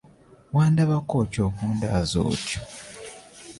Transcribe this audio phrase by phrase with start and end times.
[0.55, 2.59] Wandabako ki okundaaza otyo?